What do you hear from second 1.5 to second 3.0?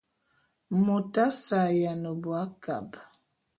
a’ayiana bo akab.